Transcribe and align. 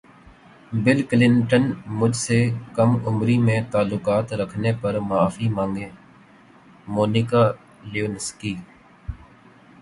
بل 0.83 1.01
Clinton 1.09 1.63
مجھ 1.99 2.15
سے 2.17 2.37
کم 2.75 2.89
عمری 3.07 3.37
میں 3.37 3.59
تعلقات 3.71 4.33
رکھنے 4.41 4.71
پر 4.81 4.99
معافی 5.09 5.47
مانگیں 5.49 5.89
مونیکا 6.87 7.43
لیونسکی 7.91 8.53